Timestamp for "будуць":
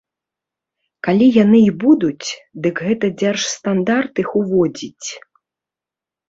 1.83-2.27